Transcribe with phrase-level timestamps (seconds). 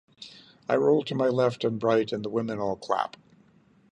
[0.67, 3.17] I roll to my left and right and the women all clap.